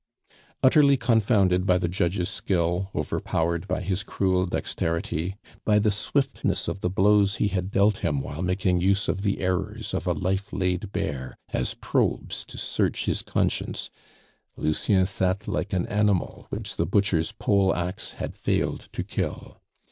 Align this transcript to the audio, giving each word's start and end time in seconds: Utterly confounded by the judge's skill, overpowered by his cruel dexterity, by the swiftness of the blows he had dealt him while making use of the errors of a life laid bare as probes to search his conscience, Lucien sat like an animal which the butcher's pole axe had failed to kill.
Utterly 0.63 0.97
confounded 0.97 1.67
by 1.67 1.77
the 1.77 1.87
judge's 1.87 2.27
skill, 2.27 2.89
overpowered 2.95 3.67
by 3.67 3.81
his 3.81 4.01
cruel 4.01 4.47
dexterity, 4.47 5.35
by 5.63 5.77
the 5.77 5.91
swiftness 5.91 6.67
of 6.67 6.79
the 6.79 6.89
blows 6.89 7.35
he 7.35 7.49
had 7.49 7.69
dealt 7.69 7.97
him 7.97 8.17
while 8.19 8.41
making 8.41 8.81
use 8.81 9.07
of 9.07 9.21
the 9.21 9.39
errors 9.41 9.93
of 9.93 10.07
a 10.07 10.13
life 10.13 10.51
laid 10.51 10.91
bare 10.91 11.37
as 11.49 11.75
probes 11.75 12.43
to 12.45 12.57
search 12.57 13.05
his 13.05 13.21
conscience, 13.21 13.91
Lucien 14.57 15.05
sat 15.05 15.47
like 15.47 15.71
an 15.71 15.85
animal 15.85 16.47
which 16.49 16.77
the 16.77 16.87
butcher's 16.87 17.31
pole 17.31 17.71
axe 17.75 18.13
had 18.13 18.35
failed 18.35 18.89
to 18.93 19.03
kill. 19.03 19.61